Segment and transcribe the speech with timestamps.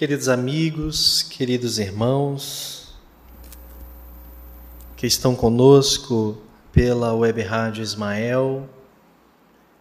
[0.00, 2.94] Queridos amigos, queridos irmãos,
[4.96, 6.38] que estão conosco
[6.72, 8.66] pela Web Rádio Ismael,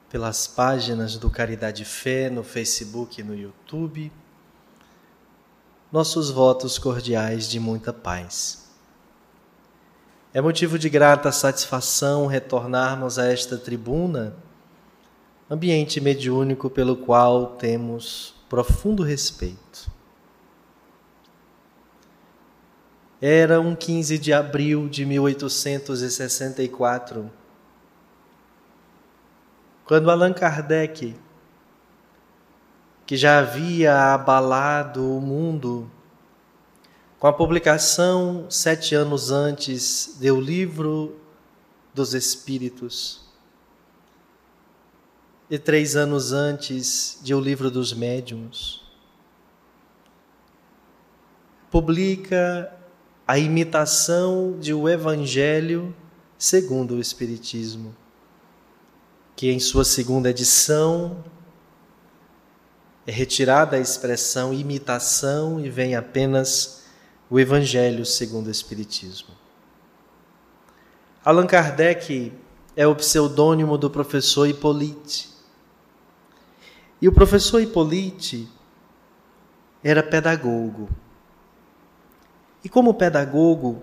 [0.10, 4.12] pelas páginas do Caridade Fé no Facebook e no YouTube,
[5.90, 8.70] nossos votos cordiais de muita paz.
[10.34, 14.36] É motivo de grata satisfação retornarmos a esta tribuna,
[15.50, 19.98] ambiente mediúnico pelo qual temos profundo respeito.
[23.22, 27.30] Era um 15 de abril de 1864,
[29.84, 31.14] quando Allan Kardec,
[33.06, 35.92] que já havia abalado o mundo
[37.20, 41.20] com a publicação sete anos antes do Livro
[41.94, 43.28] dos Espíritos
[45.50, 48.82] e três anos antes de O Livro dos Médiuns,
[51.70, 52.79] publica
[53.30, 55.96] a imitação de o Evangelho
[56.36, 57.96] segundo o Espiritismo,
[59.36, 61.24] que em sua segunda edição
[63.06, 66.86] é retirada a expressão imitação e vem apenas
[67.30, 69.36] o Evangelho segundo o Espiritismo.
[71.24, 72.34] Allan Kardec
[72.76, 75.30] é o pseudônimo do professor Hippolyte.
[77.00, 78.50] E o professor Hippolyte
[79.84, 80.90] era pedagogo
[82.64, 83.82] e como pedagogo,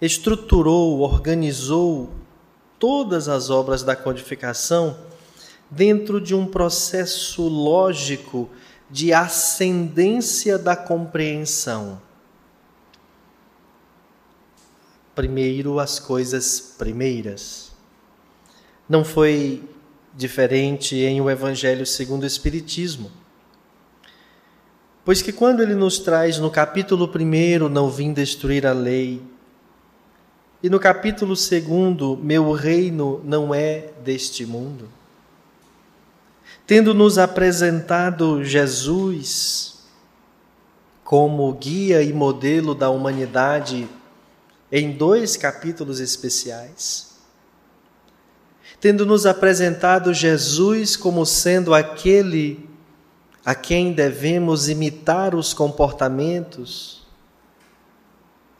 [0.00, 2.10] estruturou, organizou
[2.78, 4.96] todas as obras da codificação
[5.70, 8.50] dentro de um processo lógico
[8.90, 12.00] de ascendência da compreensão.
[15.14, 17.72] Primeiro, as coisas primeiras.
[18.88, 19.62] Não foi
[20.14, 23.10] diferente em o Evangelho segundo o Espiritismo.
[25.04, 29.20] Pois que quando ele nos traz no capítulo 1, não vim destruir a lei,
[30.62, 34.88] e no capítulo 2, meu reino não é deste mundo,
[36.64, 39.80] tendo nos apresentado Jesus
[41.02, 43.88] como guia e modelo da humanidade
[44.70, 47.16] em dois capítulos especiais,
[48.80, 52.71] tendo nos apresentado Jesus como sendo aquele
[53.44, 57.02] a quem devemos imitar os comportamentos,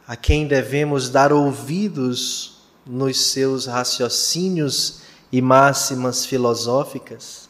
[0.06, 7.48] a quem devemos dar ouvidos nos seus raciocínios e máximas filosóficas,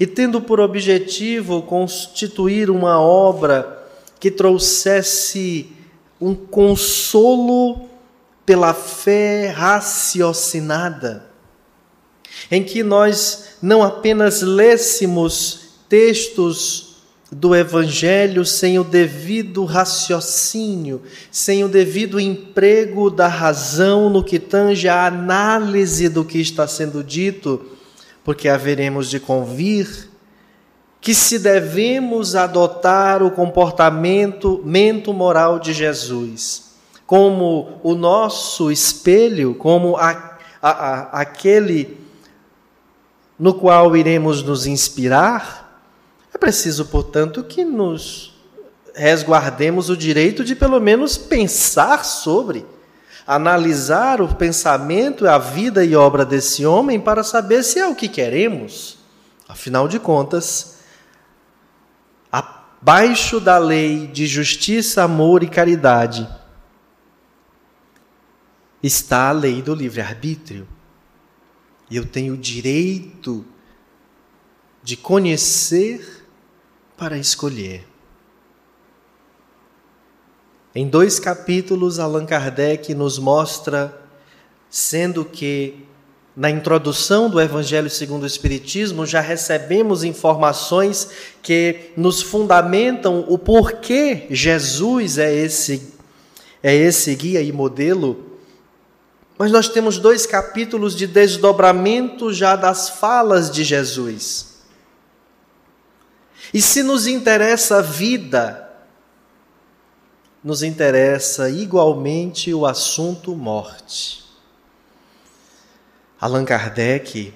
[0.00, 3.86] e tendo por objetivo constituir uma obra
[4.18, 5.70] que trouxesse
[6.20, 7.88] um consolo
[8.46, 11.26] pela fé raciocinada,
[12.50, 16.96] em que nós não apenas lêssemos textos
[17.30, 24.88] do Evangelho sem o devido raciocínio, sem o devido emprego da razão no que tange
[24.88, 27.66] a análise do que está sendo dito,
[28.24, 30.08] porque haveremos de convir
[31.00, 36.66] que se devemos adotar o comportamento mento moral de Jesus
[37.06, 42.04] como o nosso espelho, como a, a, a, aquele
[43.38, 45.65] no qual iremos nos inspirar,
[46.36, 48.34] é preciso, portanto, que nos
[48.94, 52.66] resguardemos o direito de pelo menos pensar sobre,
[53.26, 58.06] analisar o pensamento, a vida e obra desse homem para saber se é o que
[58.06, 58.98] queremos.
[59.48, 60.76] Afinal de contas,
[62.30, 66.28] abaixo da lei de justiça, amor e caridade
[68.82, 70.68] está a lei do livre-arbítrio.
[71.90, 73.42] E eu tenho o direito
[74.82, 76.15] de conhecer
[76.96, 77.86] para escolher.
[80.74, 83.98] Em dois capítulos, Allan Kardec nos mostra,
[84.68, 85.86] sendo que
[86.36, 91.08] na introdução do Evangelho segundo o Espiritismo já recebemos informações
[91.42, 95.96] que nos fundamentam o porquê Jesus é esse
[96.62, 98.38] é esse guia e modelo.
[99.38, 104.55] Mas nós temos dois capítulos de desdobramento já das falas de Jesus.
[106.52, 108.66] E se nos interessa a vida,
[110.42, 114.24] nos interessa igualmente o assunto morte.
[116.20, 117.34] Allan Kardec,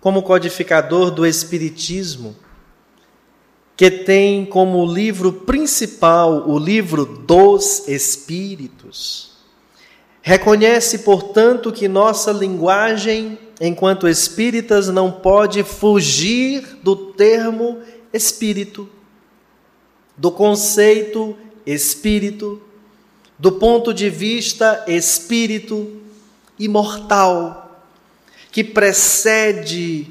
[0.00, 2.36] como codificador do Espiritismo,
[3.76, 9.32] que tem como livro principal o livro dos Espíritos,
[10.22, 17.80] reconhece, portanto, que nossa linguagem, enquanto espíritas, não pode fugir do termo
[18.16, 18.88] espírito.
[20.16, 21.36] do conceito
[21.66, 22.62] espírito,
[23.38, 26.00] do ponto de vista espírito
[26.58, 27.84] imortal,
[28.50, 30.06] que precede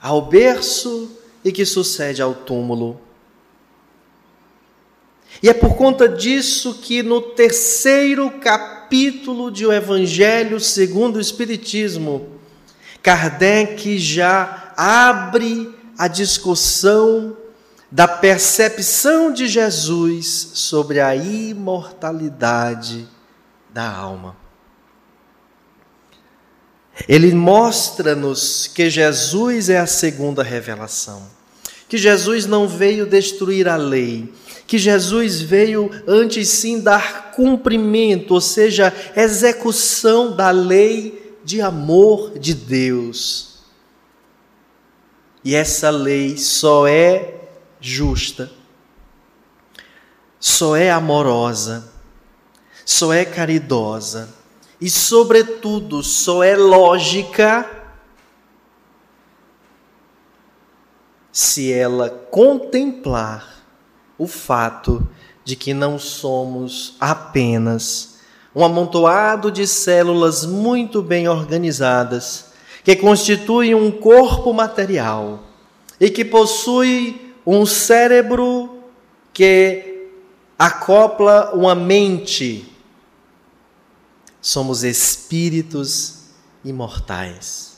[0.00, 1.10] ao berço
[1.42, 3.00] e que sucede ao túmulo.
[5.42, 12.28] E é por conta disso que no terceiro capítulo de O Evangelho segundo o Espiritismo,
[13.02, 17.36] Kardec já abre a discussão
[17.90, 23.08] da percepção de Jesus sobre a imortalidade
[23.72, 24.36] da alma.
[27.08, 31.22] Ele mostra-nos que Jesus é a segunda revelação,
[31.88, 34.32] que Jesus não veio destruir a lei,
[34.66, 42.54] que Jesus veio antes sim dar cumprimento, ou seja, execução da lei de amor de
[42.54, 43.60] Deus.
[45.44, 47.35] E essa lei só é
[47.80, 48.50] justa,
[50.38, 51.92] só é amorosa,
[52.84, 54.34] só é caridosa
[54.80, 57.68] e, sobretudo, só é lógica
[61.32, 63.64] se ela contemplar
[64.16, 65.06] o fato
[65.44, 68.16] de que não somos apenas
[68.54, 72.52] um amontoado de células muito bem organizadas
[72.82, 75.42] que constituem um corpo material
[76.00, 78.82] e que possui um cérebro
[79.32, 80.08] que
[80.58, 82.72] acopla uma mente.
[84.40, 86.24] Somos espíritos
[86.64, 87.76] imortais.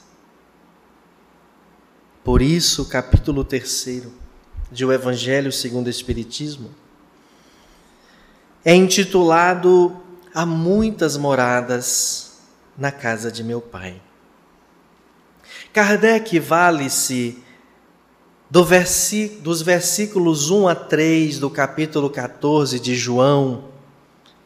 [2.25, 4.07] Por isso, capítulo 3
[4.71, 6.71] de O Evangelho segundo o Espiritismo,
[8.65, 10.03] é intitulado
[10.35, 12.39] Há muitas moradas
[12.77, 14.01] na casa de meu Pai.
[15.73, 17.43] Kardec vale-se
[18.51, 23.65] do versí dos versículos 1 a 3 do capítulo 14 de João,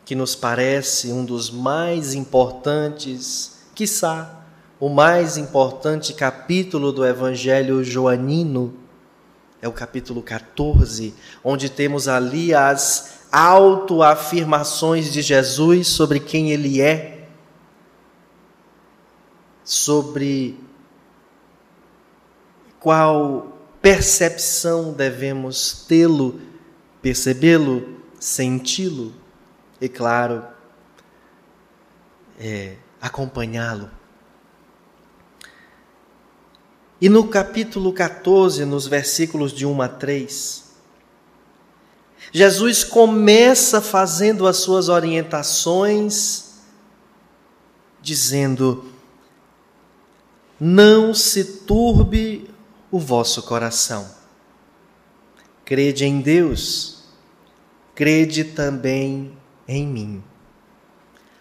[0.05, 4.41] que nos parece um dos mais importantes, quiçá
[4.81, 8.75] o mais importante capítulo do Evangelho joanino,
[9.61, 11.15] é o capítulo 14,
[11.45, 17.29] onde temos ali as autoafirmações de Jesus sobre quem ele é,
[19.65, 20.59] sobre
[22.81, 23.52] qual
[23.83, 26.41] percepção devemos tê-lo,
[27.03, 29.13] percebê-lo, senti-lo
[29.81, 30.47] e, claro,
[32.39, 33.91] é, acompanhá-lo.
[37.01, 40.63] E no capítulo 14, nos versículos de 1 a 3,
[42.31, 46.61] Jesus começa fazendo as suas orientações,
[48.01, 48.85] dizendo:
[50.61, 52.52] Não se turbe
[52.93, 54.07] o vosso coração.
[55.65, 57.05] Crede em Deus,
[57.95, 59.33] crede também
[59.67, 60.23] em mim.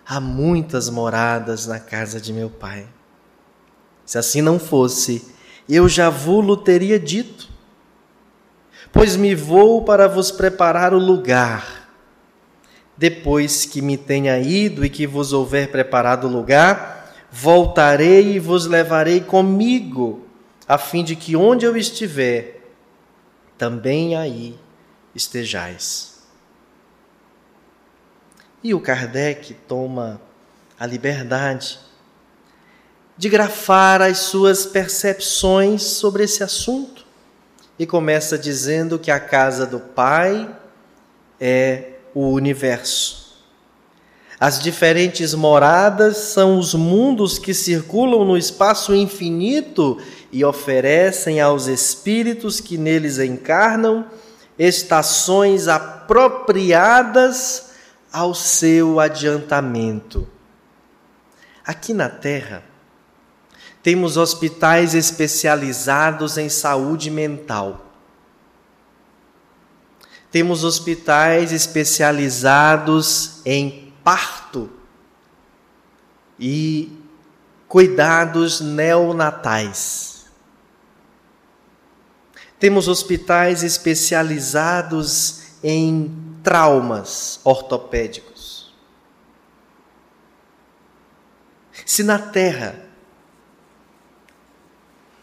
[0.08, 2.88] Há muitas moradas na casa de meu Pai.
[4.06, 5.30] Se assim não fosse,
[5.68, 7.50] eu já vou-lo teria dito.
[8.92, 11.90] Pois me vou para vos preparar o lugar.
[12.98, 18.66] Depois que me tenha ido e que vos houver preparado o lugar, voltarei e vos
[18.66, 20.28] levarei comigo,
[20.72, 22.62] a fim de que onde eu estiver,
[23.58, 24.58] também aí
[25.14, 26.22] estejais.
[28.64, 30.22] E o Kardec toma
[30.80, 31.78] a liberdade
[33.18, 37.06] de grafar as suas percepções sobre esse assunto.
[37.78, 40.58] E começa dizendo que a casa do Pai
[41.38, 43.44] é o universo.
[44.40, 49.98] As diferentes moradas são os mundos que circulam no espaço infinito
[50.32, 54.06] e oferecem aos espíritos que neles encarnam
[54.58, 57.72] estações apropriadas
[58.12, 60.28] ao seu adiantamento.
[61.66, 62.64] Aqui na Terra,
[63.84, 67.88] temos hospitais especializados em saúde mental.
[70.32, 74.70] Temos hospitais especializados em parto
[76.40, 76.92] e
[77.68, 80.11] cuidados neonatais.
[82.62, 88.72] Temos hospitais especializados em traumas ortopédicos.
[91.84, 92.76] Se na Terra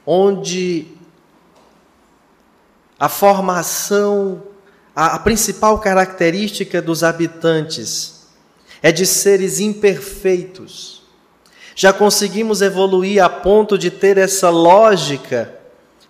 [0.04, 0.88] onde
[2.98, 4.42] a formação,
[4.96, 8.26] a, a principal característica dos habitantes
[8.82, 11.04] é de seres imperfeitos.
[11.76, 15.54] Já conseguimos evoluir a ponto de ter essa lógica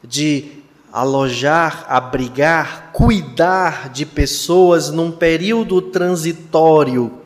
[0.03, 0.58] de
[1.01, 7.21] alojar, abrigar, cuidar de pessoas num período transitório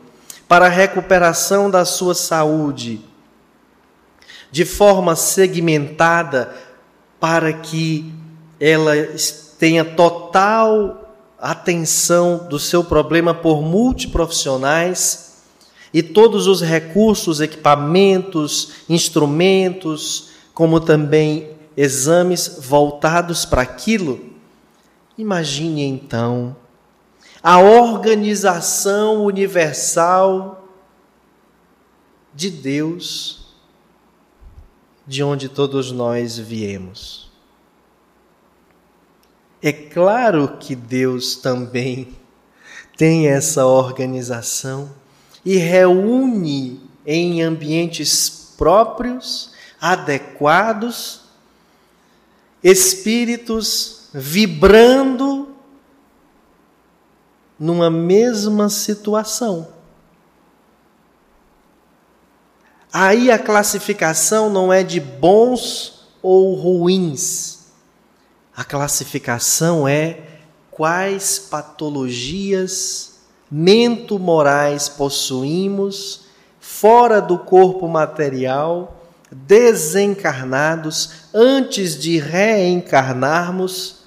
[0.47, 3.01] para a recuperação da sua saúde,
[4.51, 6.53] de forma segmentada,
[7.19, 8.13] para que
[8.59, 8.93] ela
[9.57, 15.41] tenha total atenção do seu problema por multiprofissionais
[15.91, 24.33] e todos os recursos, equipamentos, instrumentos, como também exames voltados para aquilo.
[25.17, 26.55] Imagine então
[27.43, 30.65] a organização universal
[32.33, 33.53] de Deus,
[35.05, 37.29] de onde todos nós viemos.
[39.61, 42.15] É claro que Deus também
[42.97, 44.89] tem essa organização
[45.43, 49.51] e reúne em ambientes próprios,
[49.81, 51.22] adequados,
[52.63, 55.55] espíritos vibrando
[57.59, 59.67] numa mesma situação.
[62.91, 67.63] Aí a classificação não é de bons ou ruins
[68.55, 70.19] a classificação é
[70.69, 73.15] quais patologias
[73.49, 76.25] mento-morais possuímos
[76.59, 79.02] fora do corpo material,
[79.33, 84.03] desencarnados, antes de reencarnarmos,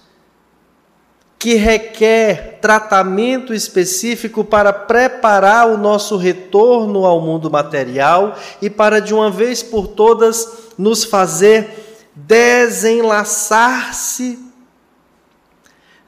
[1.38, 9.12] que requer tratamento específico para preparar o nosso retorno ao mundo material e para de
[9.12, 14.38] uma vez por todas nos fazer desenlaçar-se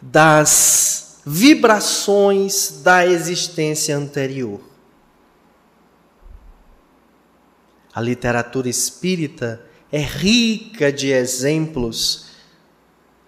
[0.01, 4.68] das vibrações da existência anterior.
[7.99, 12.27] A literatura espírita é rica de exemplos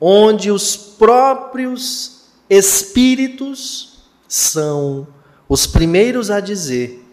[0.00, 5.08] onde os próprios espíritos são
[5.48, 7.04] os primeiros a dizer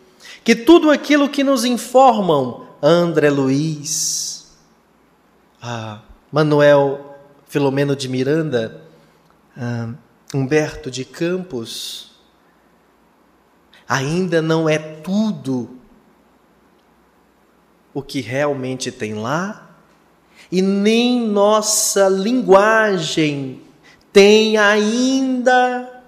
[0.43, 4.55] que tudo aquilo que nos informam, André Luiz,
[6.31, 8.83] Manuel Filomeno de Miranda,
[10.31, 12.11] Humberto de Campos,
[13.89, 15.76] ainda não é tudo
[17.93, 19.75] o que realmente tem lá,
[20.51, 23.61] e nem nossa linguagem
[24.13, 26.03] tem ainda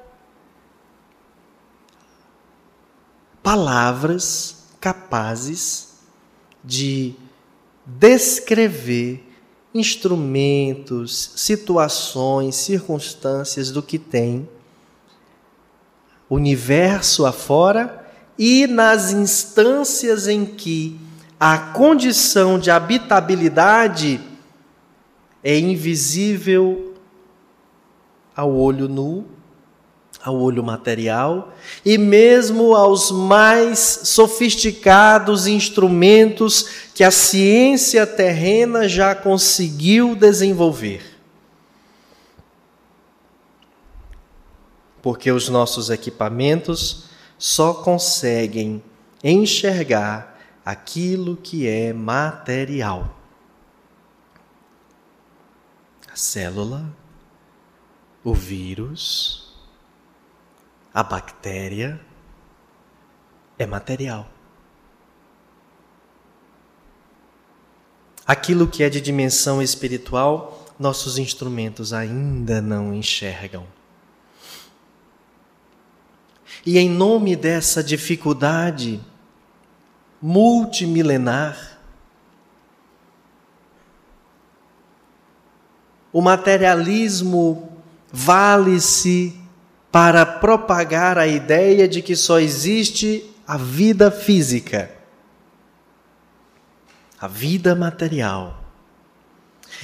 [3.44, 5.90] palavras capazes
[6.64, 7.16] de
[7.86, 9.26] descrever
[9.74, 14.48] instrumentos, situações, circunstâncias do que tem
[16.30, 18.06] universo afora
[18.38, 21.00] e nas instâncias em que
[21.40, 24.20] a condição de habitabilidade
[25.44, 26.94] é invisível
[28.36, 29.40] ao olho nu
[30.22, 31.54] ao olho material
[31.86, 41.02] e mesmo aos mais sofisticados instrumentos que a ciência terrena já conseguiu desenvolver.
[45.02, 47.06] Porque os nossos equipamentos
[47.38, 48.84] só conseguem
[49.24, 50.29] enxergar
[50.70, 53.18] aquilo que é material.
[56.08, 56.96] A célula,
[58.24, 59.58] o vírus,
[60.94, 62.00] a bactéria
[63.58, 64.30] é material.
[68.28, 73.66] Aquilo que é de dimensão espiritual, nossos instrumentos ainda não enxergam.
[76.64, 79.04] E em nome dessa dificuldade
[80.22, 81.80] multimilenar,
[86.12, 87.70] o materialismo
[88.12, 89.40] vale-se
[89.92, 94.92] para propagar a ideia de que só existe a vida física,
[97.20, 98.64] a vida material.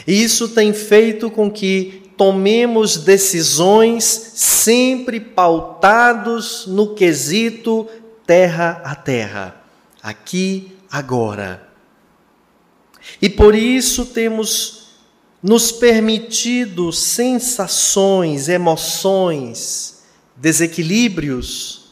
[0.06, 7.88] E isso tem feito com que tomemos decisões sempre pautados no quesito
[8.26, 9.65] terra a terra,
[10.06, 11.68] aqui, agora.
[13.20, 14.90] E por isso temos
[15.42, 20.04] nos permitido sensações, emoções,
[20.36, 21.86] desequilíbrios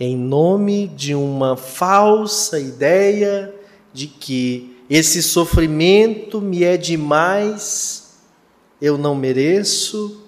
[0.00, 3.54] em nome de uma falsa ideia
[3.92, 8.16] de que esse sofrimento me é demais,
[8.80, 10.22] eu não mereço,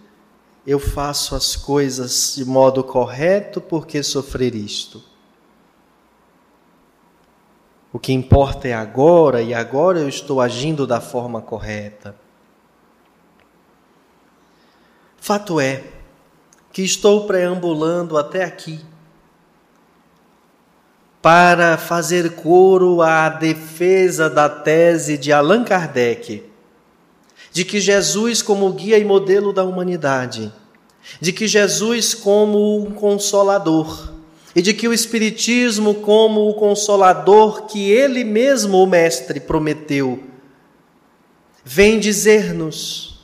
[0.66, 5.13] eu faço as coisas de modo correto porque sofrer isto.
[7.94, 12.16] O que importa é agora e agora eu estou agindo da forma correta.
[15.16, 15.84] Fato é
[16.72, 18.84] que estou preambulando até aqui
[21.22, 26.42] para fazer coro à defesa da tese de Allan Kardec,
[27.52, 30.52] de que Jesus, como guia e modelo da humanidade,
[31.20, 34.13] de que Jesus, como um consolador,
[34.54, 40.22] e de que o Espiritismo, como o consolador que ele mesmo, o Mestre, prometeu,
[41.64, 43.20] vem dizer-nos: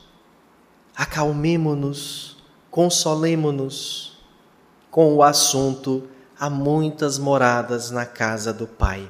[0.95, 2.37] acalmemo-nos,
[2.69, 4.17] consolemo-nos
[4.89, 6.03] com o assunto
[6.37, 9.09] há muitas moradas na casa do Pai.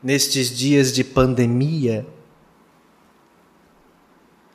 [0.00, 2.06] Nestes dias de pandemia,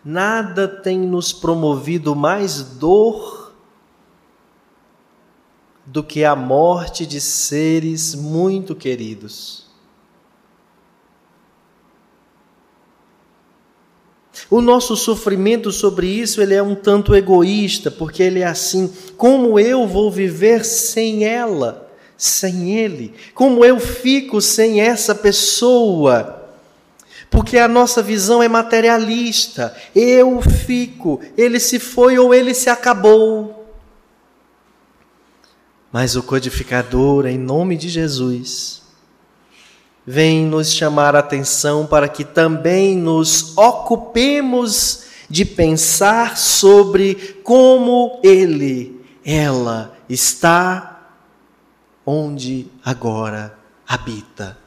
[0.06, 3.43] nada tem nos promovido mais dor
[5.94, 9.68] do que a morte de seres muito queridos.
[14.50, 19.60] O nosso sofrimento sobre isso, ele é um tanto egoísta, porque ele é assim: como
[19.60, 23.14] eu vou viver sem ela, sem ele?
[23.36, 26.50] Como eu fico sem essa pessoa?
[27.30, 29.76] Porque a nossa visão é materialista.
[29.96, 33.63] Eu fico, ele se foi ou ele se acabou.
[35.94, 38.82] Mas o codificador, em nome de Jesus,
[40.04, 49.06] vem nos chamar a atenção para que também nos ocupemos de pensar sobre como ele,
[49.24, 51.12] ela está
[52.04, 53.56] onde agora
[53.88, 54.63] habita.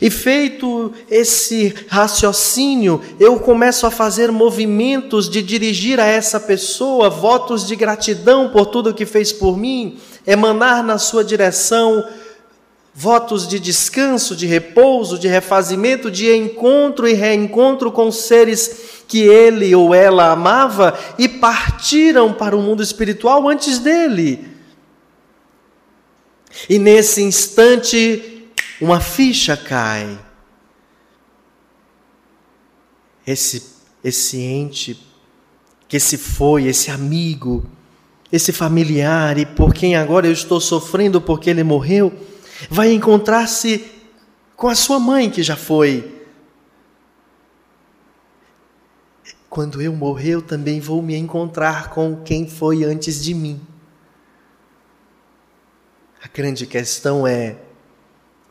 [0.00, 7.66] E feito esse raciocínio, eu começo a fazer movimentos de dirigir a essa pessoa votos
[7.66, 12.04] de gratidão por tudo que fez por mim, emanar na sua direção
[12.94, 19.74] votos de descanso, de repouso, de refazimento, de encontro e reencontro com seres que ele
[19.74, 24.48] ou ela amava e partiram para o mundo espiritual antes dele.
[26.68, 28.39] E nesse instante,
[28.80, 30.18] uma ficha cai.
[33.26, 35.06] Esse, esse ente
[35.86, 37.64] que se foi, esse amigo,
[38.32, 42.12] esse familiar, e por quem agora eu estou sofrendo porque ele morreu,
[42.70, 43.90] vai encontrar-se
[44.56, 46.20] com a sua mãe que já foi.
[49.48, 53.60] Quando eu morrer, eu também vou me encontrar com quem foi antes de mim.
[56.22, 57.56] A grande questão é: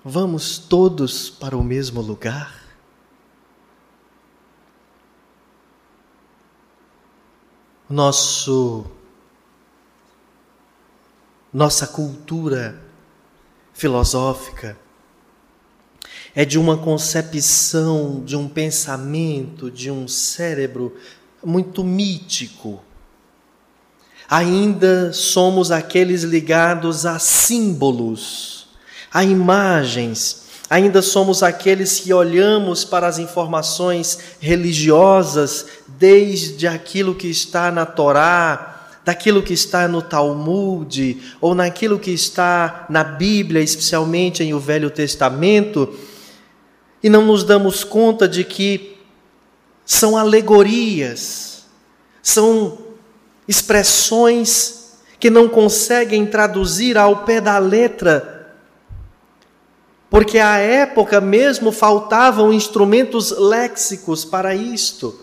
[0.03, 2.59] vamos todos para o mesmo lugar?
[7.89, 8.85] Nosso
[11.51, 12.79] nossa cultura
[13.73, 14.77] filosófica,
[16.35, 20.95] é de uma concepção, de um pensamento, de um cérebro
[21.43, 22.83] muito mítico.
[24.29, 28.58] Ainda somos aqueles ligados a símbolos,
[29.11, 37.71] a imagens, ainda somos aqueles que olhamos para as informações religiosas desde aquilo que está
[37.71, 38.69] na Torá,
[39.03, 44.91] daquilo que está no Talmud ou naquilo que está na Bíblia, especialmente em o Velho
[44.91, 45.97] Testamento,
[47.01, 48.97] e não nos damos conta de que
[49.85, 51.65] são alegorias,
[52.21, 52.77] são
[53.47, 58.38] expressões que não conseguem traduzir ao pé da letra,
[60.09, 65.19] porque à época mesmo faltavam instrumentos léxicos para isto.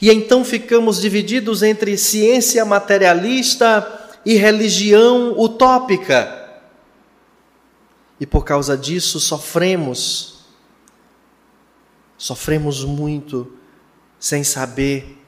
[0.00, 6.42] E então ficamos divididos entre ciência materialista e religião utópica.
[8.20, 10.44] E por causa disso sofremos,
[12.16, 13.52] sofremos muito
[14.18, 15.18] sem saber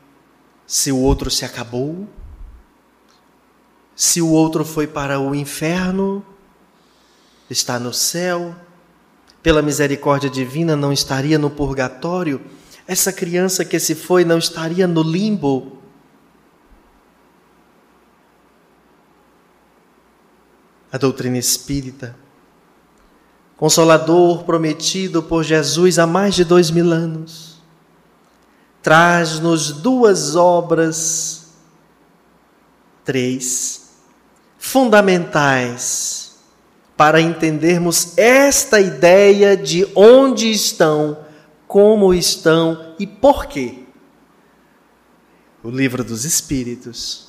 [0.67, 2.09] se o outro se acabou,
[3.97, 6.25] se o outro foi para o inferno,
[7.51, 8.55] está no céu,
[9.43, 12.41] pela misericórdia divina não estaria no purgatório
[12.87, 15.79] essa criança que se foi não estaria no limbo?
[20.93, 22.17] A doutrina espírita,
[23.57, 27.61] consolador prometido por Jesus há mais de dois mil anos,
[28.81, 31.55] traz-nos duas obras,
[33.05, 33.86] três,
[34.67, 36.39] fundamentais
[36.97, 41.25] para entendermos esta ideia de onde estão
[41.69, 43.85] como estão e por quê.
[45.63, 47.29] O livro dos Espíritos,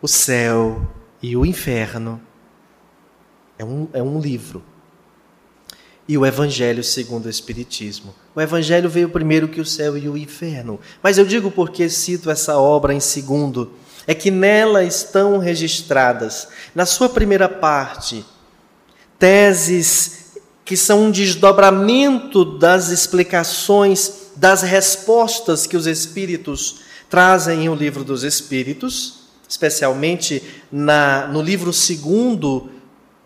[0.00, 0.90] o céu
[1.22, 2.20] e o inferno
[3.58, 4.64] é um, é um livro.
[6.08, 8.12] e o Evangelho segundo o Espiritismo.
[8.34, 10.80] O Evangelho veio primeiro que o céu e o inferno.
[11.00, 13.72] Mas eu digo porque cito essa obra em segundo,
[14.10, 18.24] é que nela estão registradas, na sua primeira parte,
[19.16, 20.32] teses
[20.64, 28.02] que são um desdobramento das explicações, das respostas que os Espíritos trazem em O Livro
[28.02, 30.42] dos Espíritos, especialmente
[30.72, 32.68] na, no livro segundo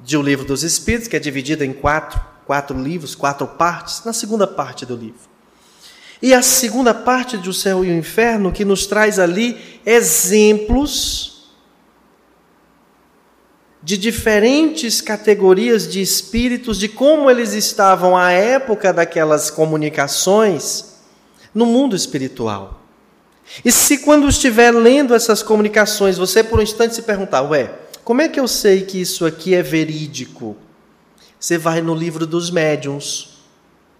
[0.00, 4.12] de O Livro dos Espíritos, que é dividido em quatro, quatro livros, quatro partes, na
[4.12, 5.33] segunda parte do livro.
[6.24, 11.50] E a segunda parte do céu e o inferno, que nos traz ali exemplos
[13.82, 20.94] de diferentes categorias de espíritos, de como eles estavam à época daquelas comunicações
[21.54, 22.80] no mundo espiritual.
[23.62, 27.70] E se quando estiver lendo essas comunicações, você por um instante se perguntar, ué,
[28.02, 30.56] como é que eu sei que isso aqui é verídico?
[31.38, 33.33] Você vai no livro dos médiuns,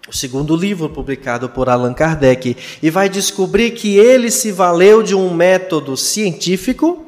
[0.09, 5.15] o segundo livro publicado por Allan Kardec, e vai descobrir que ele se valeu de
[5.15, 7.07] um método científico,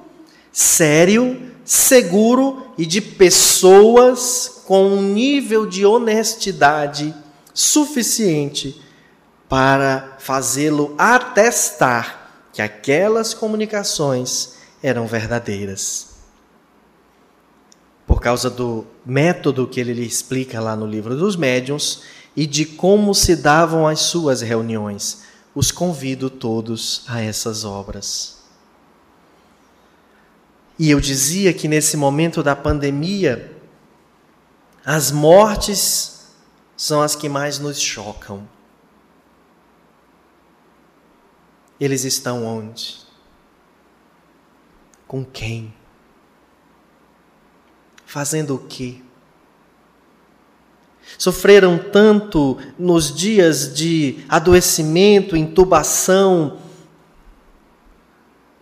[0.50, 7.14] sério, seguro e de pessoas com um nível de honestidade
[7.52, 8.80] suficiente
[9.48, 16.16] para fazê-lo atestar que aquelas comunicações eram verdadeiras.
[18.06, 22.02] Por causa do método que ele lhe explica lá no livro dos médiuns
[22.36, 25.24] e de como se davam as suas reuniões.
[25.54, 28.36] Os convido todos a essas obras.
[30.78, 33.56] E eu dizia que nesse momento da pandemia,
[34.84, 36.26] as mortes
[36.76, 38.46] são as que mais nos chocam.
[41.80, 42.98] Eles estão onde?
[45.08, 45.72] Com quem?
[48.04, 49.02] Fazendo o quê?
[51.18, 56.58] Sofreram tanto nos dias de adoecimento, intubação,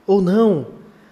[0.06, 0.66] ou não,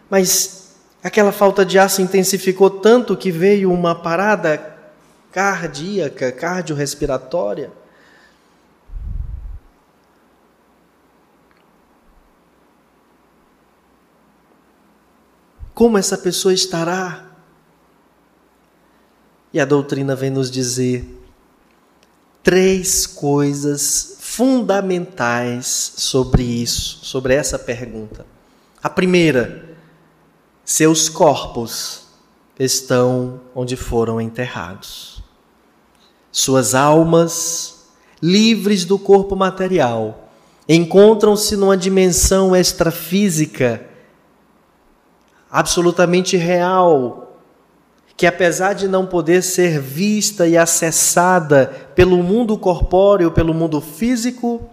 [0.09, 4.77] mas aquela falta de ar se intensificou tanto que veio uma parada
[5.31, 7.73] cardíaca, cardiorrespiratória.
[15.75, 17.25] Como essa pessoa estará?
[19.53, 21.22] E a doutrina vem nos dizer
[22.43, 28.27] três coisas fundamentais sobre isso, sobre essa pergunta.
[28.83, 29.77] A primeira,
[30.65, 32.07] seus corpos
[32.59, 35.23] estão onde foram enterrados.
[36.31, 37.89] Suas almas,
[38.23, 40.31] livres do corpo material,
[40.69, 43.87] encontram-se numa dimensão extrafísica
[45.51, 47.32] absolutamente real,
[48.17, 54.69] que apesar de não poder ser vista e acessada pelo mundo corpóreo, pelo mundo físico,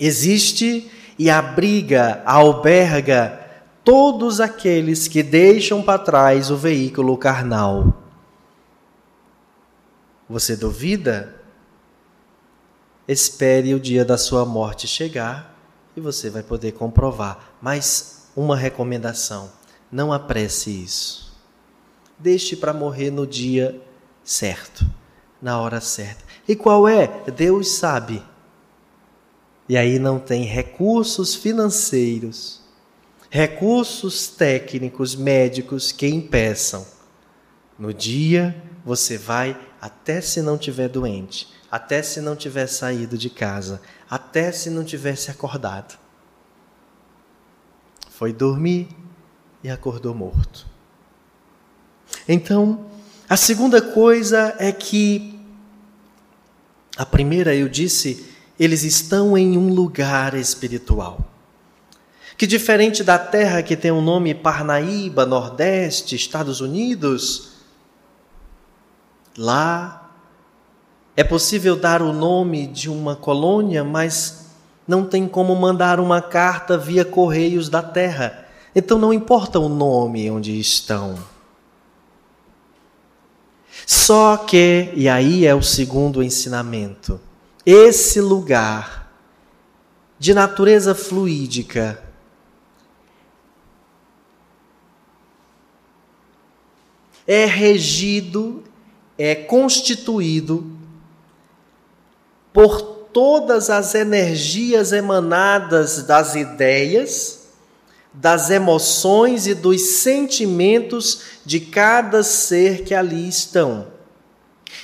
[0.00, 3.40] existe e abriga, alberga
[3.82, 7.94] todos aqueles que deixam para trás o veículo carnal.
[10.28, 11.34] Você duvida?
[13.08, 15.56] Espere o dia da sua morte chegar
[15.96, 17.54] e você vai poder comprovar.
[17.62, 19.50] Mas uma recomendação:
[19.90, 21.27] não apresse isso.
[22.18, 23.80] Deixe para morrer no dia
[24.24, 24.84] certo,
[25.40, 26.24] na hora certa.
[26.46, 27.06] E qual é?
[27.30, 28.22] Deus sabe.
[29.68, 32.62] E aí não tem recursos financeiros,
[33.30, 36.86] recursos técnicos, médicos que impeçam.
[37.78, 43.28] No dia você vai até se não tiver doente, até se não tiver saído de
[43.28, 45.98] casa, até se não tivesse acordado.
[48.10, 48.88] Foi dormir,
[49.62, 50.66] e acordou morto.
[52.28, 52.84] Então,
[53.28, 55.40] a segunda coisa é que,
[56.96, 58.26] a primeira eu disse,
[58.60, 61.20] eles estão em um lugar espiritual.
[62.36, 67.52] Que diferente da terra que tem o nome Parnaíba, Nordeste, Estados Unidos,
[69.36, 70.12] lá
[71.16, 74.46] é possível dar o nome de uma colônia, mas
[74.86, 80.30] não tem como mandar uma carta via correios da terra então não importa o nome
[80.30, 81.18] onde estão.
[83.90, 87.18] Só que, e aí é o segundo ensinamento,
[87.64, 89.10] esse lugar
[90.18, 91.98] de natureza fluídica
[97.26, 98.62] é regido,
[99.16, 100.70] é constituído
[102.52, 107.37] por todas as energias emanadas das ideias
[108.12, 113.86] das emoções e dos sentimentos de cada ser que ali estão.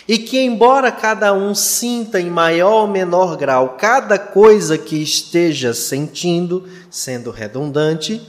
[0.07, 5.73] E que, embora cada um sinta em maior ou menor grau cada coisa que esteja
[5.73, 8.21] sentindo, sendo redundante,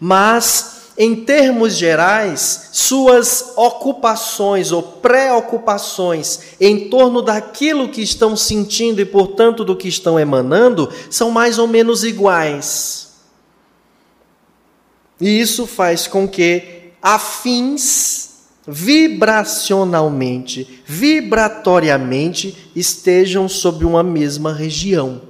[0.00, 9.04] mas em termos gerais, suas ocupações ou preocupações em torno daquilo que estão sentindo e,
[9.04, 13.07] portanto, do que estão emanando, são mais ou menos iguais.
[15.20, 18.28] E isso faz com que afins
[18.66, 25.22] vibracionalmente, vibratoriamente estejam sob uma mesma região.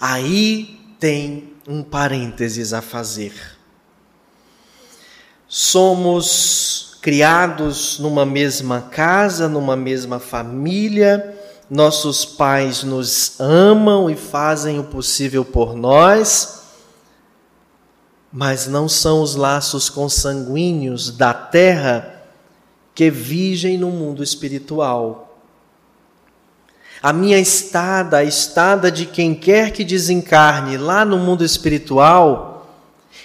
[0.00, 3.58] Aí tem um parênteses a fazer
[5.48, 11.34] somos criados numa mesma casa, numa mesma família,
[11.70, 16.57] nossos pais nos amam e fazem o possível por nós,
[18.32, 22.22] mas não são os laços consanguíneos da terra
[22.94, 25.38] que vigem no mundo espiritual.
[27.00, 32.66] A minha estada, a estada de quem quer que desencarne lá no mundo espiritual,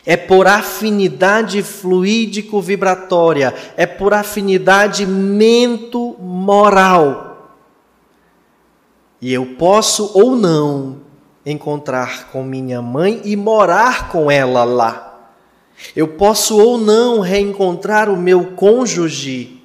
[0.06, 6.14] é por afinidade fluídico-vibratória, é por afinidade mento-moral.
[9.22, 11.03] E eu posso ou não
[11.46, 15.32] encontrar com minha mãe e morar com ela lá.
[15.96, 19.62] Eu posso ou não reencontrar o meu cônjuge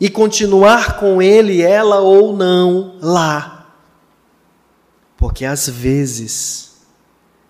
[0.00, 3.72] e continuar com ele, ela ou não lá.
[5.16, 6.72] Porque às vezes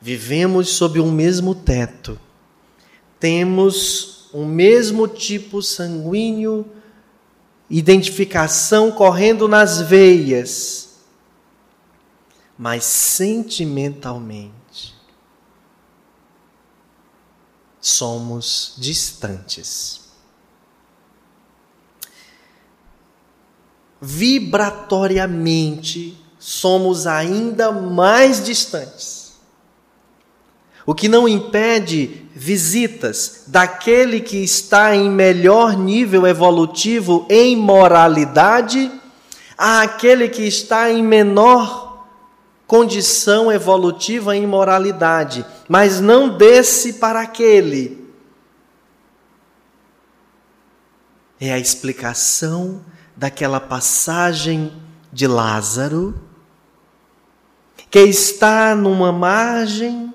[0.00, 2.18] vivemos sob um mesmo teto,
[3.18, 6.66] temos um mesmo tipo sanguíneo,
[7.70, 10.91] identificação correndo nas veias,
[12.62, 14.94] mas sentimentalmente
[17.80, 20.02] somos distantes.
[24.00, 29.32] Vibratoriamente somos ainda mais distantes.
[30.86, 38.88] O que não impede visitas daquele que está em melhor nível evolutivo em moralidade
[39.58, 41.81] àquele que está em menor
[42.72, 48.10] condição evolutiva em moralidade, mas não desce para aquele.
[51.38, 52.82] É a explicação
[53.14, 54.72] daquela passagem
[55.12, 56.18] de Lázaro,
[57.90, 60.14] que está numa margem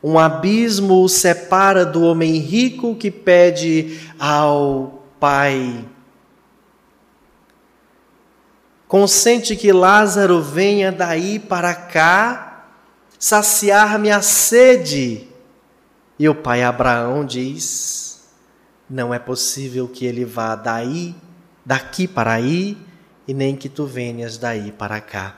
[0.00, 5.84] um abismo o separa do homem rico que pede ao pai:
[8.88, 12.64] Consente que Lázaro venha daí para cá
[13.18, 15.28] saciar minha sede.
[16.18, 18.26] E o pai Abraão diz:
[18.88, 21.14] Não é possível que ele vá daí,
[21.66, 22.78] daqui para aí,
[23.26, 25.36] e nem que tu venhas daí para cá.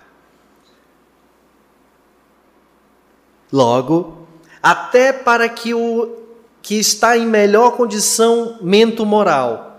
[3.52, 4.28] Logo,
[4.62, 6.18] até para que o
[6.62, 9.69] que está em melhor condição mento-moral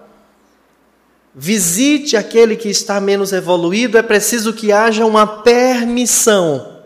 [1.33, 6.79] visite aquele que está menos evoluído, é preciso que haja uma permissão.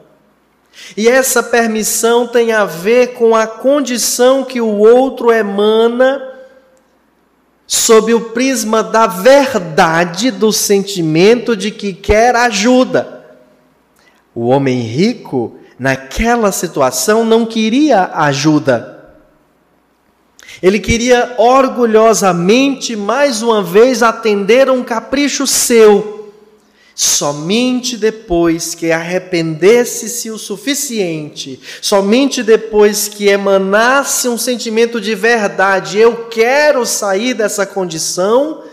[0.96, 6.34] E essa permissão tem a ver com a condição que o outro emana
[7.68, 13.26] sob o prisma da verdade do sentimento de que quer ajuda.
[14.36, 18.95] O homem rico naquela situação, não queria ajuda.
[20.62, 26.34] Ele queria orgulhosamente, mais uma vez, atender a um capricho seu.
[26.96, 36.28] Somente depois que arrependesse-se o suficiente, somente depois que emanasse um sentimento de verdade, eu
[36.30, 38.64] quero sair dessa condição,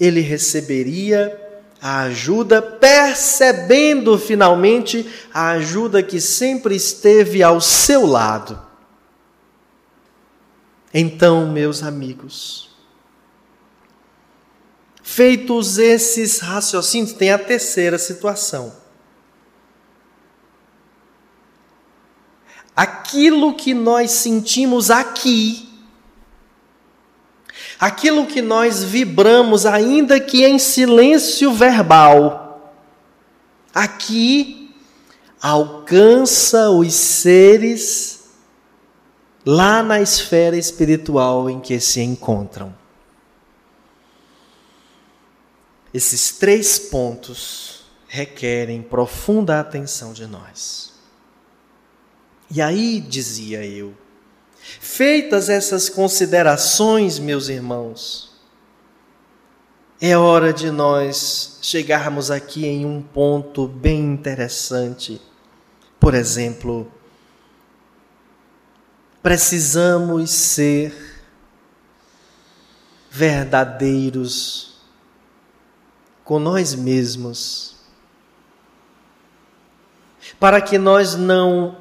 [0.00, 1.40] ele receberia
[1.80, 8.58] a ajuda, percebendo finalmente a ajuda que sempre esteve ao seu lado.
[10.96, 12.70] Então, meus amigos,
[15.02, 18.72] feitos esses raciocínios, tem a terceira situação.
[22.76, 25.74] Aquilo que nós sentimos aqui
[27.78, 32.72] aquilo que nós vibramos, ainda que em silêncio verbal,
[33.74, 34.74] aqui
[35.40, 38.23] alcança os seres
[39.44, 42.74] lá na esfera espiritual em que se encontram.
[45.92, 50.92] Esses três pontos requerem profunda atenção de nós.
[52.50, 53.94] E aí, dizia eu,
[54.80, 58.32] Feitas essas considerações, meus irmãos,
[60.00, 65.20] é hora de nós chegarmos aqui em um ponto bem interessante.
[66.00, 66.90] Por exemplo,
[69.24, 70.94] precisamos ser
[73.10, 74.74] verdadeiros
[76.22, 77.76] com nós mesmos,
[80.38, 81.74] para que nós não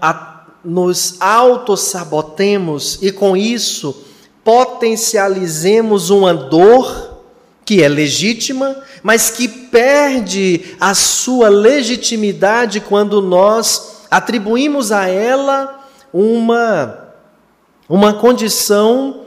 [0.64, 4.06] nos autossabotemos e com isso
[4.42, 7.26] potencializemos uma dor
[7.66, 17.03] que é legítima, mas que perde a sua legitimidade quando nós atribuímos a ela uma
[17.88, 19.26] uma condição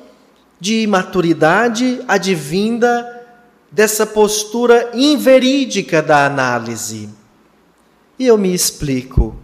[0.58, 3.12] de maturidade advinda
[3.70, 7.10] dessa postura inverídica da análise.
[8.18, 9.36] E eu me explico.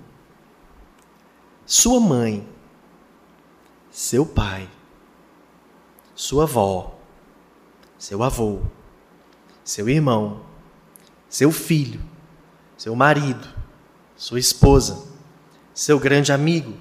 [1.67, 2.47] Sua mãe,
[3.91, 4.69] seu pai,
[6.15, 6.99] sua avó,
[7.99, 8.61] seu avô,
[9.65, 10.41] seu irmão,
[11.29, 12.01] seu filho,
[12.77, 13.47] seu marido,
[14.17, 15.07] sua esposa,
[15.73, 16.75] seu grande amigo,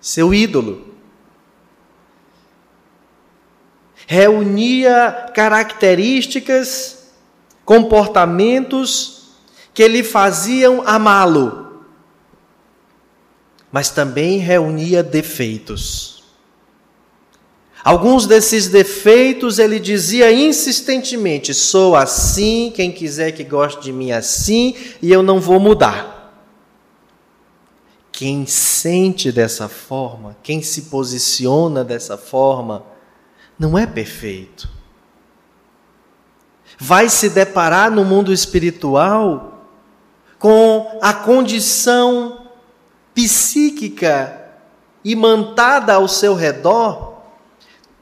[0.00, 0.89] seu ídolo.
[4.12, 7.12] Reunia características,
[7.64, 9.28] comportamentos
[9.72, 11.84] que lhe faziam amá-lo,
[13.70, 16.24] mas também reunia defeitos.
[17.84, 24.74] Alguns desses defeitos ele dizia insistentemente: sou assim, quem quiser que goste de mim assim,
[25.00, 26.34] e eu não vou mudar.
[28.10, 32.89] Quem sente dessa forma, quem se posiciona dessa forma,
[33.60, 34.66] não é perfeito.
[36.78, 39.68] Vai se deparar no mundo espiritual
[40.38, 42.46] com a condição
[43.14, 44.40] psíquica
[45.04, 47.20] imantada ao seu redor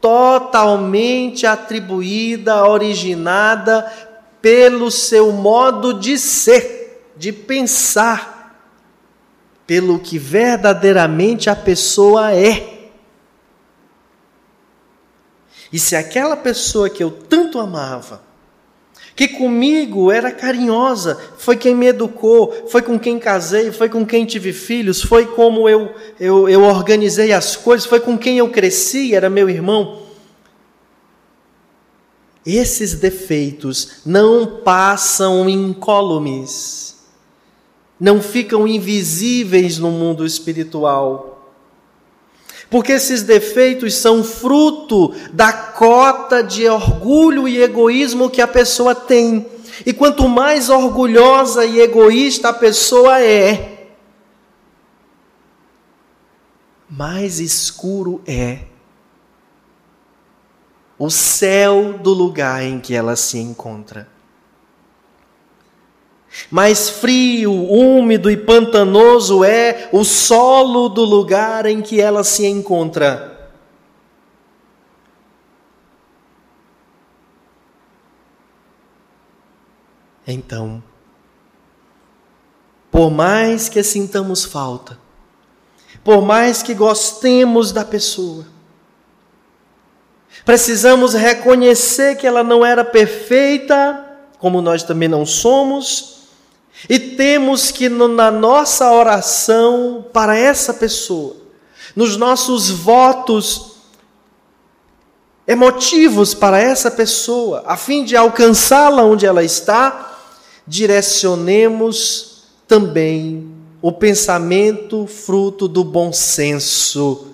[0.00, 3.92] totalmente atribuída, originada
[4.40, 8.62] pelo seu modo de ser, de pensar,
[9.66, 12.77] pelo que verdadeiramente a pessoa é.
[15.72, 18.22] E se aquela pessoa que eu tanto amava,
[19.14, 24.24] que comigo era carinhosa, foi quem me educou, foi com quem casei, foi com quem
[24.24, 29.14] tive filhos, foi como eu, eu, eu organizei as coisas, foi com quem eu cresci,
[29.14, 30.02] era meu irmão.
[32.46, 36.96] Esses defeitos não passam incólumes,
[37.98, 41.27] não ficam invisíveis no mundo espiritual
[42.70, 49.46] porque esses defeitos são fruto da cota de orgulho e egoísmo que a pessoa tem.
[49.86, 53.86] E quanto mais orgulhosa e egoísta a pessoa é,
[56.90, 58.60] mais escuro é
[60.98, 64.17] o céu do lugar em que ela se encontra
[66.50, 73.36] mais frio, úmido e pantanoso é o solo do lugar em que ela se encontra.
[80.26, 80.82] Então,
[82.90, 84.98] por mais que sintamos falta,
[86.04, 88.46] por mais que gostemos da pessoa,
[90.44, 94.04] precisamos reconhecer que ela não era perfeita,
[94.38, 96.17] como nós também não somos,
[96.86, 101.36] e temos que, na nossa oração para essa pessoa,
[101.96, 103.72] nos nossos votos
[105.46, 110.18] emotivos para essa pessoa, a fim de alcançá-la onde ela está,
[110.66, 117.28] direcionemos também o pensamento fruto do bom senso,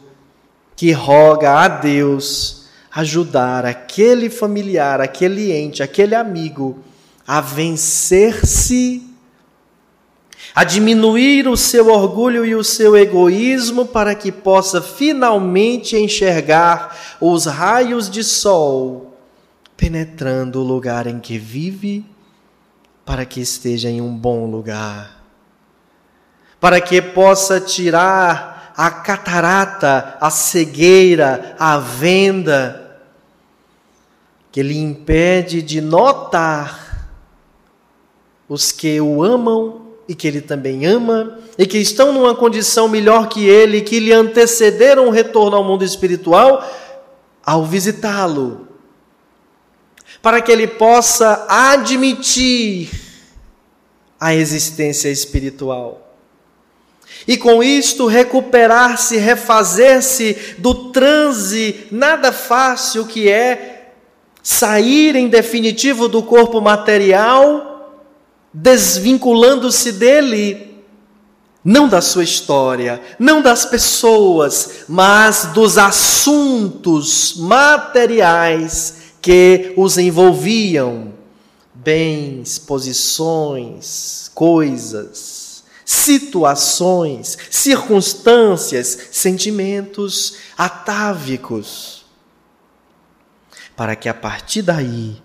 [0.77, 6.79] que roga a Deus ajudar aquele familiar, aquele ente, aquele amigo
[7.27, 9.04] a vencer-se
[10.55, 17.47] a diminuir o seu orgulho e o seu egoísmo para que possa finalmente enxergar os
[17.47, 19.19] raios de sol
[19.77, 22.07] penetrando o lugar em que vive,
[23.05, 25.21] para que esteja em um bom lugar,
[26.61, 33.01] para que possa tirar a catarata, a cegueira, a venda
[34.53, 37.09] que lhe impede de notar
[38.49, 43.29] os que o amam e que ele também ama, e que estão numa condição melhor
[43.29, 46.63] que ele, que lhe antecederam o retorno ao mundo espiritual,
[47.45, 48.69] ao visitá-lo,
[50.21, 52.91] para que ele possa admitir
[54.21, 56.17] a existência espiritual.
[57.27, 63.93] E com isto recuperar-se, refazer-se do transe nada fácil que é
[64.43, 67.74] sair em definitivo do corpo material,
[68.55, 70.85] desvinculando-se dele,
[71.65, 81.13] não da sua história, não das pessoas, mas dos assuntos materiais que os envolviam.
[81.77, 92.07] Bens, posições, coisas, situações, circunstâncias, sentimentos atávicos,
[93.77, 95.21] para que a partir daí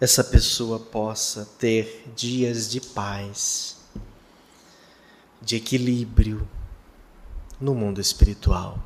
[0.00, 3.76] essa pessoa possa ter dias de paz,
[5.40, 6.48] de equilíbrio
[7.60, 8.78] no mundo espiritual.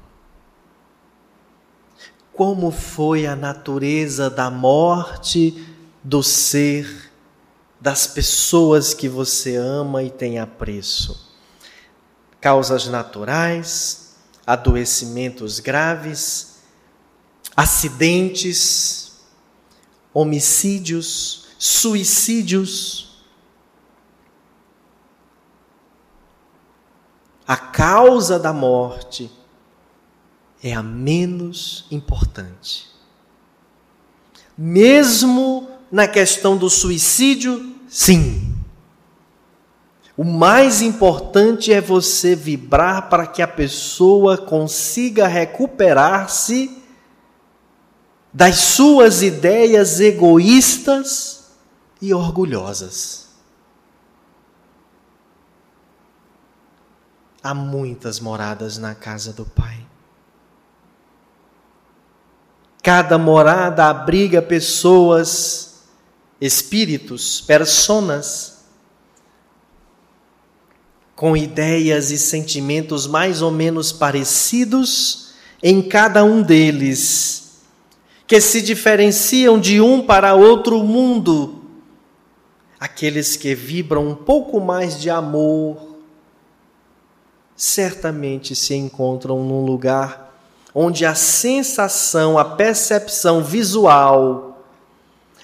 [2.32, 5.66] Como foi a natureza da morte
[6.04, 7.10] do ser
[7.80, 11.28] das pessoas que você ama e tem apreço.
[12.40, 16.58] Causas naturais, adoecimentos graves,
[17.56, 19.07] acidentes,
[20.20, 23.22] homicídios, suicídios.
[27.46, 29.30] A causa da morte
[30.62, 32.88] é a menos importante.
[34.56, 38.56] Mesmo na questão do suicídio, sim.
[40.16, 46.76] O mais importante é você vibrar para que a pessoa consiga recuperar-se
[48.38, 51.46] das suas ideias egoístas
[52.00, 53.26] e orgulhosas.
[57.42, 59.84] Há muitas moradas na casa do Pai.
[62.80, 65.80] Cada morada abriga pessoas
[66.40, 68.58] espíritos, personas,
[71.16, 77.47] com ideias e sentimentos mais ou menos parecidos em cada um deles,
[78.28, 81.64] que se diferenciam de um para outro mundo.
[82.78, 85.96] Aqueles que vibram um pouco mais de amor,
[87.56, 90.28] certamente se encontram num lugar
[90.74, 94.62] onde a sensação, a percepção visual,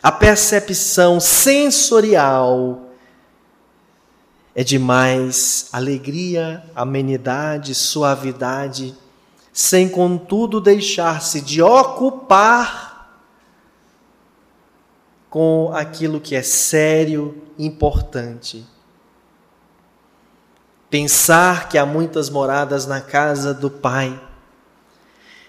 [0.02, 2.90] a percepção sensorial
[4.54, 8.94] é de mais alegria, amenidade, suavidade,
[9.54, 13.22] sem contudo deixar-se de ocupar
[15.30, 18.66] com aquilo que é sério, importante.
[20.90, 24.20] Pensar que há muitas moradas na casa do Pai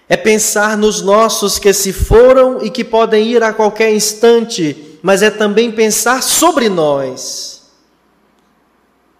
[0.08, 5.20] é pensar nos nossos que se foram e que podem ir a qualquer instante, mas
[5.20, 7.72] é também pensar sobre nós.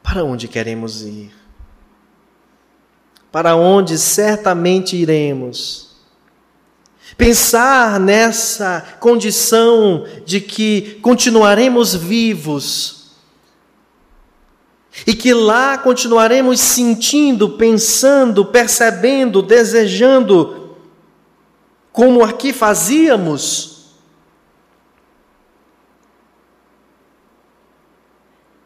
[0.00, 1.45] Para onde queremos ir?
[3.30, 5.96] Para onde certamente iremos?
[7.16, 12.96] Pensar nessa condição de que continuaremos vivos
[15.06, 20.76] e que lá continuaremos sentindo, pensando, percebendo, desejando
[21.92, 23.94] como aqui fazíamos,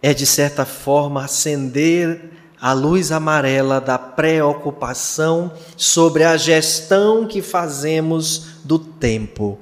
[0.03, 8.59] é de certa forma acender a luz amarela da preocupação sobre a gestão que fazemos
[8.65, 9.59] do tempo.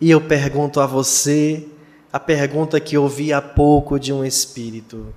[0.00, 1.68] E eu pergunto a você
[2.12, 5.14] a pergunta que ouvi há pouco de um espírito: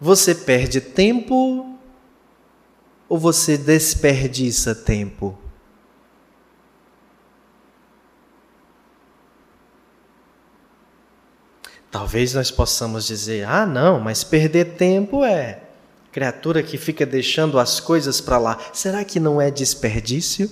[0.00, 1.78] Você perde tempo
[3.08, 5.38] ou você desperdiça tempo?
[11.96, 15.62] Talvez nós possamos dizer: ah, não, mas perder tempo é
[16.12, 18.58] criatura que fica deixando as coisas para lá.
[18.70, 20.50] Será que não é desperdício?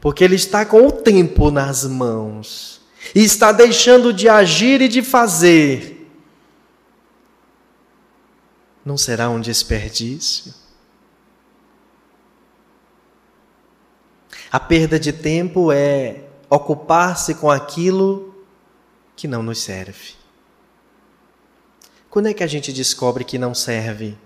[0.00, 2.80] Porque ele está com o tempo nas mãos
[3.14, 6.10] e está deixando de agir e de fazer
[8.82, 10.54] não será um desperdício?
[14.50, 18.27] A perda de tempo é ocupar-se com aquilo
[19.18, 20.14] que não nos serve.
[22.08, 24.16] Quando é que a gente descobre que não serve?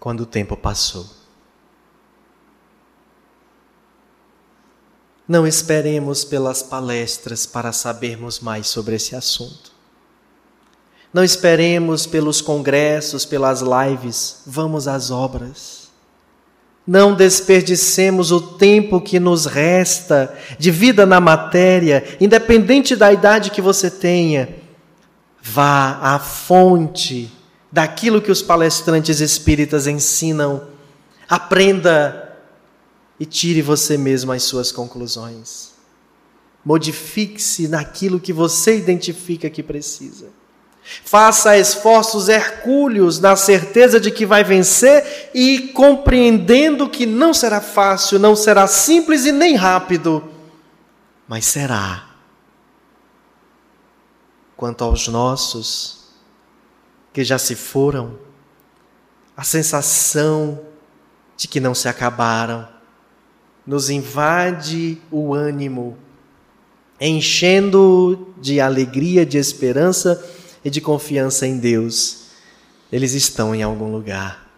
[0.00, 1.06] Quando o tempo passou.
[5.28, 9.70] Não esperemos pelas palestras para sabermos mais sobre esse assunto.
[11.12, 15.75] Não esperemos pelos congressos, pelas lives, vamos às obras.
[16.86, 23.60] Não desperdicemos o tempo que nos resta de vida na matéria, independente da idade que
[23.60, 24.56] você tenha.
[25.42, 27.32] Vá à fonte
[27.72, 30.68] daquilo que os palestrantes espíritas ensinam.
[31.28, 32.36] Aprenda
[33.18, 35.72] e tire você mesmo as suas conclusões.
[36.64, 40.28] Modifique-se naquilo que você identifica que precisa.
[41.04, 48.20] Faça esforços hercúleos na certeza de que vai vencer e compreendendo que não será fácil,
[48.20, 50.22] não será simples e nem rápido,
[51.26, 52.06] mas será.
[54.56, 56.04] Quanto aos nossos
[57.12, 58.18] que já se foram,
[59.36, 60.60] a sensação
[61.36, 62.68] de que não se acabaram
[63.66, 65.98] nos invade o ânimo,
[67.00, 70.24] enchendo de alegria, de esperança
[70.66, 72.24] e de confiança em Deus.
[72.90, 74.50] Eles estão em algum lugar.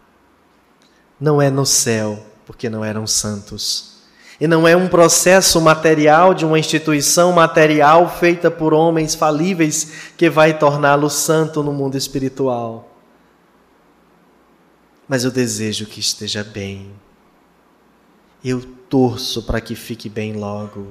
[1.21, 3.99] Não é no céu, porque não eram santos.
[4.41, 10.31] E não é um processo material de uma instituição material feita por homens falíveis que
[10.31, 12.89] vai torná-lo santo no mundo espiritual.
[15.07, 16.91] Mas eu desejo que esteja bem.
[18.43, 20.87] Eu torço para que fique bem logo.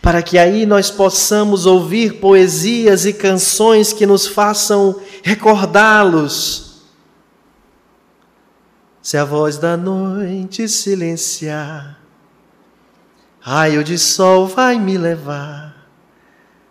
[0.00, 6.82] Para que aí nós possamos ouvir poesias e canções que nos façam recordá-los.
[9.02, 11.98] Se a voz da noite silenciar,
[13.40, 15.88] raio de sol vai me levar,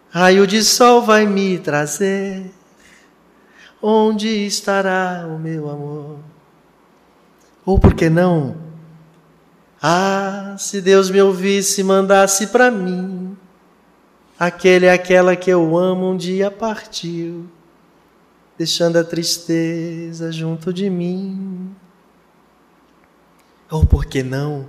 [0.10, 2.50] raio de sol vai me trazer.
[3.82, 6.20] Onde estará o meu amor?
[7.66, 8.71] Ou por que não?
[9.82, 13.36] Ah, se Deus me ouvisse e mandasse para mim,
[14.38, 17.50] aquele e aquela que eu amo um dia partiu,
[18.56, 21.76] deixando a tristeza junto de mim.
[23.72, 24.68] Ou por que não?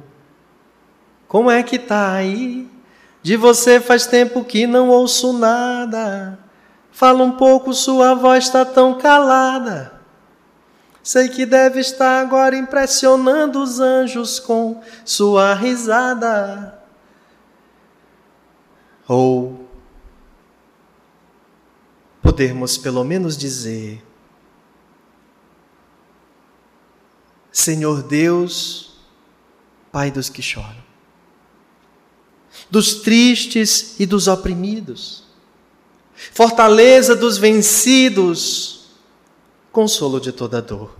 [1.28, 2.70] Como é que tá aí?
[3.22, 6.38] De você faz tempo que não ouço nada.
[6.90, 10.01] Fala um pouco, sua voz está tão calada.
[11.02, 16.80] Sei que deve estar agora impressionando os anjos com sua risada.
[19.08, 19.68] Ou
[22.22, 24.02] podermos pelo menos dizer:
[27.50, 28.92] Senhor Deus,
[29.90, 30.82] Pai dos que choram,
[32.70, 35.24] dos tristes e dos oprimidos,
[36.32, 38.81] fortaleza dos vencidos,
[39.72, 40.94] consolo de toda dor.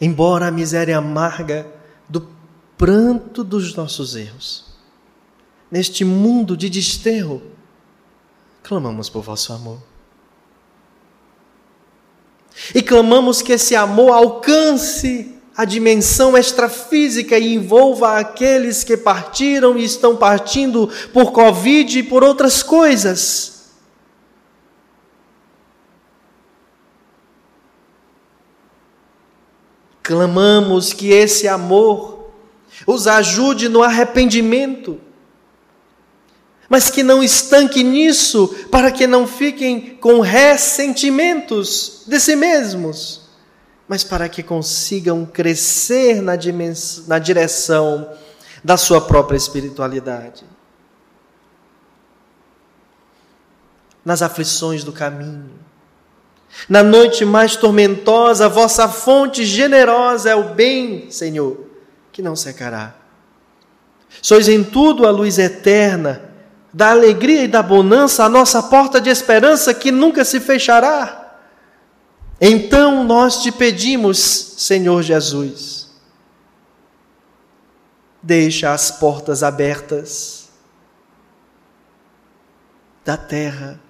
[0.00, 1.66] Embora a miséria amarga
[2.08, 2.28] do
[2.76, 4.66] pranto dos nossos erros,
[5.70, 7.40] neste mundo de desterro,
[8.62, 9.78] clamamos por vosso amor.
[12.74, 19.84] E clamamos que esse amor alcance a dimensão extrafísica e envolva aqueles que partiram e
[19.84, 23.57] estão partindo por Covid e por outras coisas
[30.08, 32.30] Clamamos que esse amor
[32.86, 34.98] os ajude no arrependimento,
[36.66, 43.28] mas que não estanque nisso, para que não fiquem com ressentimentos de si mesmos,
[43.86, 46.32] mas para que consigam crescer na,
[47.06, 48.10] na direção
[48.64, 50.42] da sua própria espiritualidade.
[54.02, 55.67] Nas aflições do caminho,
[56.68, 61.66] na noite mais tormentosa, vossa fonte generosa é o bem, Senhor,
[62.10, 62.94] que não secará.
[64.22, 66.22] Sois em tudo a luz eterna,
[66.72, 71.36] da alegria e da bonança, a nossa porta de esperança que nunca se fechará.
[72.40, 75.88] Então nós te pedimos, Senhor Jesus,
[78.22, 80.48] deixa as portas abertas
[83.04, 83.80] da terra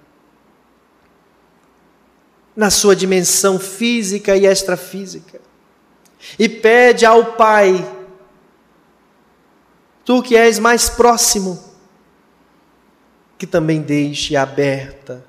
[2.59, 5.39] na sua dimensão física e extrafísica.
[6.37, 7.89] E pede ao Pai,
[10.03, 11.57] tu que és mais próximo,
[13.37, 15.23] que também deixe aberta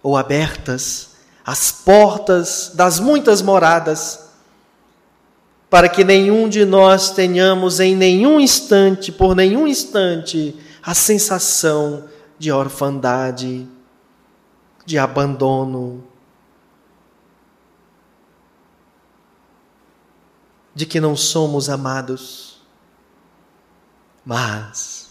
[0.00, 4.30] ou abertas as portas das muitas moradas,
[5.68, 12.04] para que nenhum de nós tenhamos em nenhum instante, por nenhum instante, a sensação
[12.38, 13.66] de orfandade,
[14.86, 16.08] de abandono,
[20.80, 22.58] de que não somos amados.
[24.24, 25.10] Mas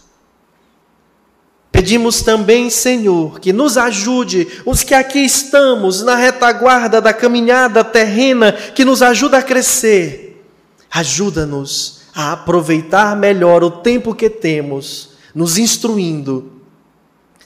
[1.70, 8.52] pedimos também, Senhor, que nos ajude, os que aqui estamos na retaguarda da caminhada terrena,
[8.52, 10.44] que nos ajuda a crescer.
[10.90, 16.60] Ajuda-nos a aproveitar melhor o tempo que temos, nos instruindo,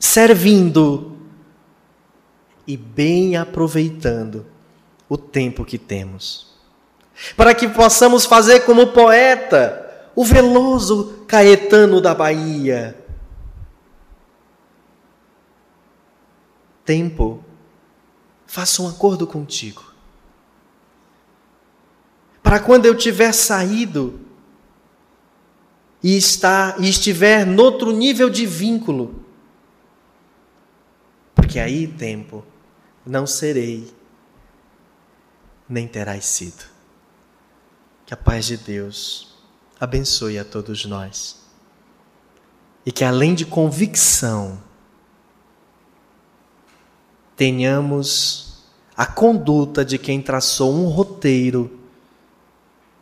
[0.00, 1.18] servindo
[2.66, 4.46] e bem aproveitando
[5.10, 6.53] o tempo que temos
[7.36, 12.96] para que possamos fazer como poeta, o veloso Caetano da Bahia.
[16.84, 17.42] Tempo,
[18.46, 19.92] faça um acordo contigo.
[22.42, 24.20] Para quando eu tiver saído
[26.02, 29.24] e, está, e estiver noutro nível de vínculo,
[31.34, 32.44] porque aí, tempo,
[33.06, 33.92] não serei,
[35.68, 36.73] nem terás sido.
[38.06, 39.34] Que a paz de Deus
[39.80, 41.42] abençoe a todos nós.
[42.84, 44.60] E que além de convicção,
[47.36, 48.64] tenhamos
[48.96, 51.80] a conduta de quem traçou um roteiro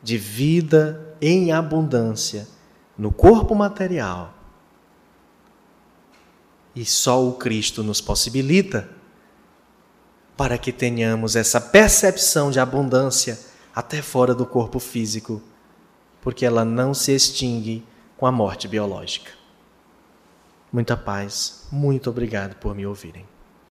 [0.02, 2.48] de vida em abundância
[2.96, 4.34] no corpo material.
[6.74, 8.88] E só o Cristo nos possibilita
[10.36, 13.38] para que tenhamos essa percepção de abundância
[13.74, 15.42] até fora do corpo físico,
[16.20, 17.84] porque ela não se extingue
[18.16, 19.32] com a morte biológica.
[20.72, 23.31] Muita paz, muito obrigado por me ouvirem.